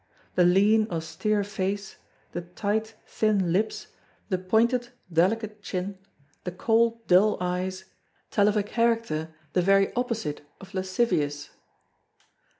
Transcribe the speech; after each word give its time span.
The 0.33 0.43
lean, 0.45 0.87
austere 0.89 1.43
face, 1.43 1.97
the 2.31 2.41
tight 2.41 2.95
thin 3.05 3.53
lips, 3.53 3.85
the 4.29 4.39
pointed 4.39 4.89
delicate 5.13 5.61
chin, 5.61 5.99
the 6.43 6.51
cold 6.51 7.05
dull 7.05 7.37
eyes, 7.39 7.85
tell 8.31 8.47
of 8.47 8.57
a 8.57 8.63
character 8.63 9.35
the 9.53 9.61
very 9.61 9.93
opposite 9.93 10.41
of 10.59 10.73
lascivious." 10.73 11.51